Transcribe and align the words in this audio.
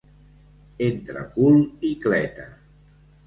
Entre 0.85 1.21
cul 1.35 1.59
i 1.89 1.93
cleta. 2.07 2.47